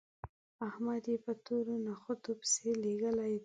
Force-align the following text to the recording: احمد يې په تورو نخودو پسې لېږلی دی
احمد 0.67 1.03
يې 1.11 1.17
په 1.25 1.31
تورو 1.45 1.75
نخودو 1.87 2.31
پسې 2.39 2.67
لېږلی 2.83 3.29
دی 3.31 3.39